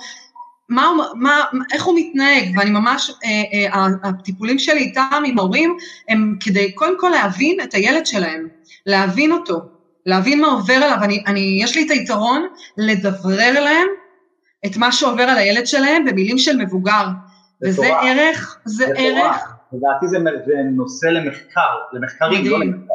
[0.69, 5.77] מה, מה, איך הוא מתנהג, ואני ממש, אה, אה, הטיפולים שלי איתם, עם הורים,
[6.09, 8.47] הם כדי קודם כל להבין את הילד שלהם,
[8.85, 9.59] להבין אותו,
[10.05, 13.87] להבין מה עובר עליו, אני, אני, יש לי את היתרון לדברר להם
[14.65, 17.05] את מה שעובר על הילד שלהם במילים של מבוגר,
[17.63, 18.11] וזה תורה.
[18.11, 19.55] ערך, זה, זה ערך.
[19.73, 22.93] לדעתי זה, זה נושא למחקר, למחקרים, לא למחקר.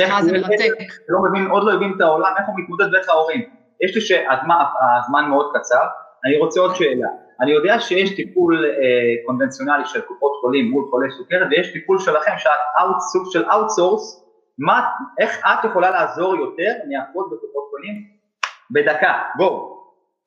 [0.00, 0.92] איך זה מרתק.
[1.08, 3.42] לא מבין, עוד לא הבין את העולם, איך הוא מתמודד ואיך ההורים.
[3.84, 5.84] יש לי שהזמן מאוד קצר,
[6.24, 7.08] אני רוצה עוד שאלה.
[7.40, 8.70] אני יודע שיש טיפול אה,
[9.26, 14.24] קונבנציונלי של קופות חולים מול חולי סוכרת ויש טיפול שלכם שאת סוג של outsource,
[15.20, 17.94] איך את יכולה לעזור יותר מאחות בקופות חולים?
[18.70, 19.77] בדקה, בואו.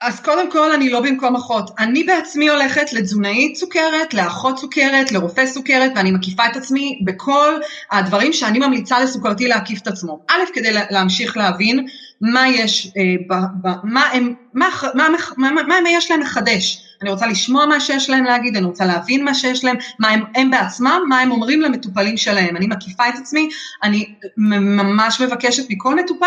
[0.02, 5.46] אז קודם כל אני לא במקום אחות, אני בעצמי הולכת לתזונאית סוכרת, לאחות סוכרת, לרופא
[5.46, 7.60] סוכרת ואני מקיפה את עצמי בכל
[7.92, 10.20] הדברים שאני ממליצה לסוכרתי להקיף את עצמו.
[10.30, 11.88] א', כדי להמשיך להבין
[12.22, 15.08] מה יש, אה, ב, ב, מה, הם, מה, מה,
[15.38, 16.84] מה, מה, מה יש להם לחדש.
[17.02, 20.24] אני רוצה לשמוע מה שיש להם להגיד, אני רוצה להבין מה שיש להם, מה הם,
[20.36, 22.58] הם בעצמם, מה הם אומרים למטופלים שלהם.
[22.58, 23.50] אני מקיפה את עצמי,
[23.84, 24.06] אני
[24.38, 26.26] ממש מבקשת מכל מטופל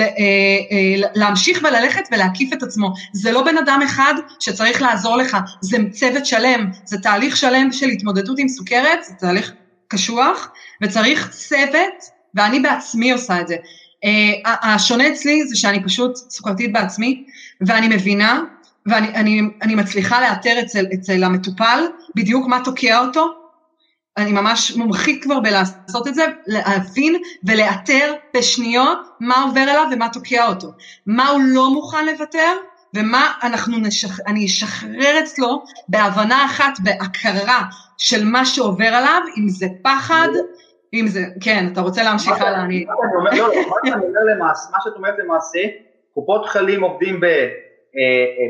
[0.00, 2.92] אה, אה, להמשיך וללכת ולהקיף את עצמו.
[3.12, 7.88] זה לא בן אדם אחד שצריך לעזור לך, זה צוות שלם, זה תהליך שלם של
[7.88, 9.52] התמודדות עם סוכרת, זה תהליך
[9.88, 13.56] קשוח, וצריך צוות, ואני בעצמי עושה את זה.
[14.06, 17.24] Uh, השונה אצלי זה שאני פשוט סוכרתית בעצמי,
[17.60, 18.42] ואני מבינה
[18.86, 23.26] ואני אני, אני מצליחה לאתר אצל, אצל המטופל בדיוק מה תוקע אותו.
[24.16, 30.46] אני ממש מומחית כבר בלעשות את זה, להבין ולאתר בשניות מה עובר אליו ומה תוקע
[30.48, 30.72] אותו.
[31.06, 32.52] מה הוא לא מוכן לוותר
[32.94, 34.20] ומה אנחנו נשח...
[34.26, 37.62] אני אשחרר אצלו בהבנה אחת, בהכרה
[37.98, 40.28] של מה שעובר עליו, אם זה פחד,
[40.94, 42.86] אם זה, כן, אתה רוצה להמשיך הלאה, אני...
[43.32, 44.34] לא,
[44.72, 45.58] מה שאת אומרת למעשה,
[46.14, 47.26] קופות חולים עובדים ב...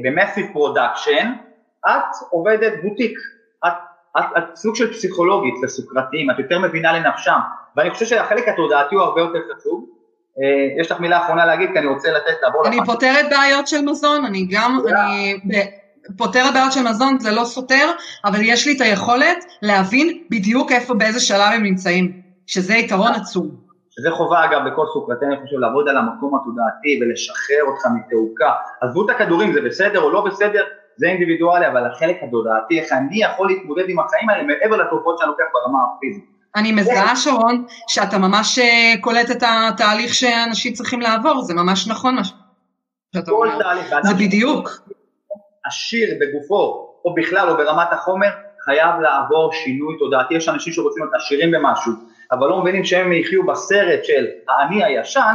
[0.02, 1.32] ב massive אה, production,
[1.87, 3.18] את עובדת בוטיק,
[3.66, 3.72] את,
[4.18, 7.38] את, את סוג של פסיכולוגית לסוכרתיים, את יותר מבינה לנפשם,
[7.77, 9.87] ואני חושב שהחלק התודעתי הוא הרבה יותר חשוב,
[10.42, 12.66] אה, יש לך מילה אחרונה להגיד, כי אני רוצה לתת לעבור...
[12.66, 15.38] אני פותרת בעיות של מזון, אני גם, אני
[16.16, 17.90] פותרת בעיות של מזון, זה לא סותר,
[18.25, 23.66] אבל יש לי את היכולת להבין בדיוק איפה, באיזה שלב הם נמצאים, שזה יתרון עצום.
[23.90, 28.52] שזה חובה אגב לכל סוכרתי, אני חושב, לעבוד על המקום התודעתי ולשחרר אותך מתעוקה.
[28.80, 30.64] עזבו את הכדורים, זה בסדר או לא בסדר,
[30.96, 35.28] זה אינדיבידואלי, אבל החלק התודעתי, איך אני יכול להתמודד עם החיים האלה מעבר לתרופות שאני
[35.28, 36.24] לוקח ברמה הפיזית.
[36.56, 42.14] אני מזהה, שרון, שאתה ממש אה, קולט את התהליך שאנשים צריכים לעבור, זה ממש נכון
[42.14, 42.22] מה
[43.16, 43.59] שאתה אומר.
[43.62, 44.70] תהליך, זה בדיוק.
[45.66, 48.28] עשיר בגופו, או בכלל, או ברמת החומר,
[48.64, 50.35] חייב לעבור שינוי תודעתי.
[50.35, 51.92] יש אנשים שרוצים להיות עשירים במשהו,
[52.32, 55.34] אבל לא מבינים שהם יחיו בסרט של האני הישן,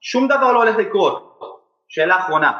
[0.00, 1.30] שום דבר לא הולך לקרות.
[1.88, 2.52] שאלה אחרונה,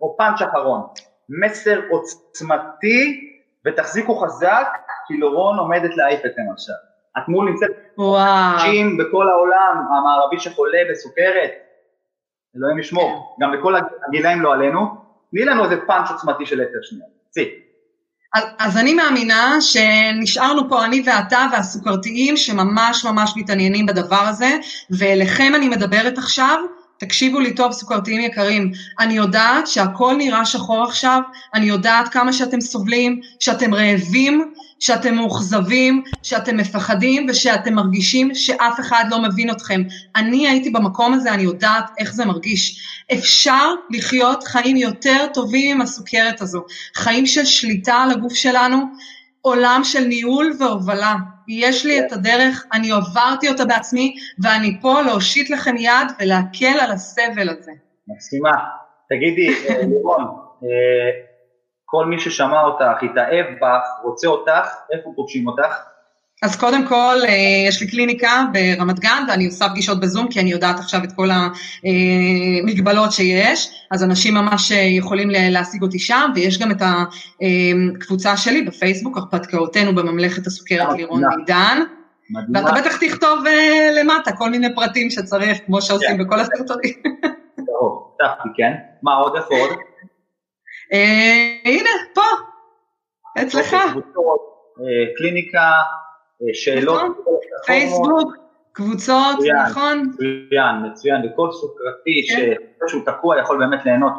[0.00, 0.86] או פאנץ' אחרון,
[1.28, 3.30] מסר עוצמתי,
[3.66, 4.68] ותחזיקו חזק,
[5.06, 6.74] כי לורון עומדת להעיף אתכם עכשיו.
[7.18, 11.50] את מול נמצאת אנשים בכל העולם המערבי שחולה בסוכרת,
[12.56, 13.44] אלוהים ישמור, כן.
[13.44, 13.74] גם בכל
[14.08, 14.80] הגילאים לא עלינו,
[15.30, 17.67] תני לנו איזה פאנץ' עוצמתי של עשר שניות, צי.
[18.58, 24.56] אז, אני מאמינה שנשארנו פה אני ואתה והסוכרתיים שממש ממש מתעניינים בדבר הזה,
[24.90, 26.58] ואליכם אני מדברת עכשיו,
[26.98, 31.20] תקשיבו לי טוב, סוכרתיים יקרים, אני יודעת שהכל נראה שחור עכשיו,
[31.54, 39.04] אני יודעת כמה שאתם סובלים, שאתם רעבים, שאתם מאוכזבים, שאתם מפחדים ושאתם מרגישים שאף אחד
[39.10, 39.82] לא מבין אתכם.
[40.16, 42.80] אני הייתי במקום הזה, אני יודעת איך זה מרגיש.
[43.12, 48.82] אפשר לחיות חיים יותר טובים עם הסוכרת הזו, חיים של שליטה על הגוף שלנו,
[49.40, 51.16] עולם של ניהול והובלה.
[51.48, 56.90] יש לי את הדרך, אני עברתי אותה בעצמי, ואני פה להושיט לכם יד ולהקל על
[56.90, 57.72] הסבל הזה.
[58.08, 58.52] מסכימה.
[59.08, 60.24] תגידי, אה, לירון,
[60.62, 61.10] אה,
[61.84, 65.76] כל מי ששמע אותך, התאהב בך, רוצה אותך, איפה פוגשים אותך?
[66.42, 70.50] אז קודם כל, אה, יש לי קליניקה ברמת גן ואני עושה פגישות בזום כי אני
[70.50, 76.58] יודעת עכשיו את כל המגבלות שיש, אז אנשים ממש אה, יכולים להשיג אותי שם, ויש
[76.58, 76.82] גם את
[77.96, 81.82] הקבוצה שלי בפייסבוק, הרפתקאותינו בממלכת הסוכרת לירון מידן.
[82.54, 86.24] ואתה בטח תכתוב אה, למטה כל מיני פרטים שצריך, כמו שעושים כן.
[86.24, 86.94] בכל הסרטונים.
[87.66, 88.12] טוב,
[88.56, 88.72] כן.
[89.02, 89.70] מה עוד, איפה עוד?
[90.92, 92.22] אה, הנה, פה,
[93.42, 93.74] אצלך.
[93.74, 93.88] אה,
[95.16, 96.07] קליניקה, אה,
[96.52, 97.02] שאלות.
[97.02, 97.14] נכון,
[97.66, 98.36] פייסבוק,
[98.72, 100.12] קבוצות, נכון.
[100.12, 102.88] מצוין, מצוין, וכל סוכרתי כן.
[102.88, 104.12] שהוא תקוע יכול באמת ליהנות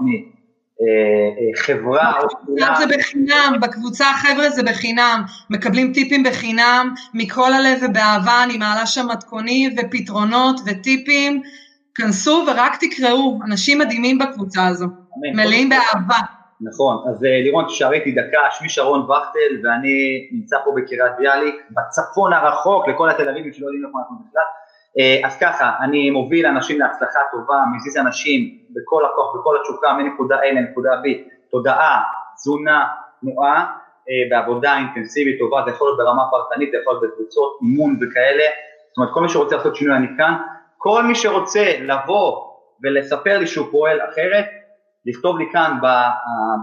[1.51, 2.73] מחברה או כולם.
[2.77, 9.07] זה בחינם, בקבוצה חבר'ה זה בחינם, מקבלים טיפים בחינם, מכל הלב ובאהבה, אני מעלה שם
[9.11, 11.41] מתכונים ופתרונות וטיפים,
[11.95, 14.85] כנסו ורק תקראו, אנשים מדהימים בקבוצה הזו,
[15.35, 16.38] מלאים באהבה.
[16.61, 21.55] נכון, אז אה, לירון תשארי איתי דקה, שמי שרון וכטל ואני נמצא פה בקריית ביאליק,
[21.71, 24.43] בצפון הרחוק לכל התל אביבים שלא יודעים איפה אנחנו בכלל.
[24.99, 30.35] אה, אז ככה, אני מוביל אנשים להצלחה טובה, מזיז אנשים בכל הכוח, בכל התשוקה, מנקודה
[30.35, 32.01] A לנקודה B, תודעה,
[32.35, 32.87] תזונה,
[33.21, 33.65] תנועה,
[34.09, 38.43] אה, בעבודה אינטנסיבית טובה, זה יכול להיות ברמה פרטנית, זה יכול להיות בקבוצות אימון וכאלה,
[38.89, 40.33] זאת אומרת כל מי שרוצה לעשות שינוי אני כאן,
[40.77, 42.49] כל מי שרוצה לבוא
[42.83, 44.45] ולספר לי שהוא פועל אחרת,
[45.05, 45.77] לכתוב לי כאן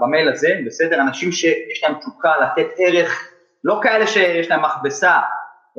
[0.01, 1.01] במייל הזה, בסדר?
[1.01, 3.31] אנשים שיש להם תשוקה לתת ערך,
[3.65, 5.13] לא כאלה שיש להם מכבסה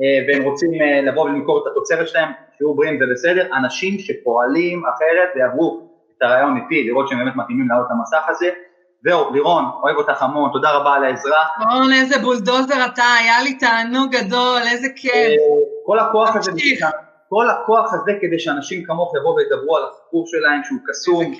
[0.00, 4.82] אה, והם רוצים אה, לבוא ולמכור את התוצרת שלהם, שיהיו בריאים זה בסדר, אנשים שפועלים
[4.86, 8.50] אחרת ויעברו את הרעיון איתי, לראות שהם באמת מתאימים לעלות המסך הזה.
[9.04, 11.44] זהו, לירון, אוהב אותך המון, תודה רבה על העזרה.
[11.70, 15.12] רון, איזה בולדוזר אתה, היה לי תענוג גדול, איזה כיף.
[15.14, 15.36] אה,
[15.86, 16.50] כל הכוח הזה,
[17.28, 21.34] כל הכוח הזה כדי שאנשים כמוך יבואו וידברו על הסיפור שלהם שהוא קסום.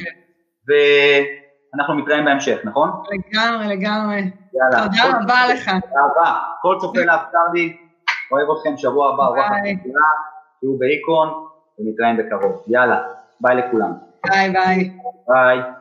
[0.69, 2.91] ואנחנו מתראים בהמשך, נכון?
[3.11, 4.31] לגמרי, לגמרי.
[4.55, 4.87] יאללה.
[4.87, 5.65] תודה רבה לך.
[5.69, 6.39] תודה רבה.
[6.63, 7.77] כל צופה להב קרדי,
[8.33, 10.01] אוהב אתכם, שבוע הבא, רוח התחילה,
[10.61, 11.29] תהיו בהיקון,
[11.79, 12.65] ונתראים בקרוב.
[12.69, 13.03] יאללה,
[13.41, 13.93] ביי לכולם.
[14.27, 14.93] ביי ביי.
[15.29, 15.78] ביי.